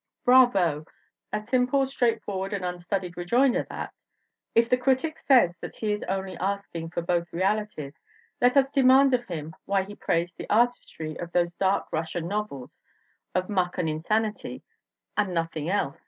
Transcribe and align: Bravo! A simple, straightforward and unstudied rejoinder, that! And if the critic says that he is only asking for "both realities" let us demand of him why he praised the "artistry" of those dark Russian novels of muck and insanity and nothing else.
Bravo! 0.25 0.85
A 1.31 1.45
simple, 1.45 1.85
straightforward 1.85 2.53
and 2.53 2.65
unstudied 2.65 3.15
rejoinder, 3.17 3.67
that! 3.69 3.89
And 3.91 4.63
if 4.63 4.67
the 4.67 4.75
critic 4.77 5.19
says 5.19 5.53
that 5.61 5.75
he 5.75 5.91
is 5.93 6.01
only 6.09 6.35
asking 6.37 6.89
for 6.89 7.03
"both 7.03 7.31
realities" 7.31 7.93
let 8.41 8.57
us 8.57 8.71
demand 8.71 9.13
of 9.13 9.27
him 9.27 9.55
why 9.65 9.83
he 9.83 9.93
praised 9.93 10.37
the 10.37 10.49
"artistry" 10.49 11.19
of 11.19 11.31
those 11.33 11.55
dark 11.55 11.85
Russian 11.91 12.27
novels 12.27 12.81
of 13.35 13.47
muck 13.47 13.77
and 13.77 13.87
insanity 13.87 14.63
and 15.15 15.35
nothing 15.35 15.69
else. 15.69 15.99